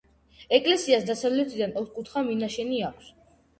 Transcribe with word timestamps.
ეკლესიას 0.57 1.05
დასავლეთიდან 1.09 1.77
ოთხკუთხა 1.83 2.25
მინაშენი 2.33 2.83
აქვს. 2.91 3.15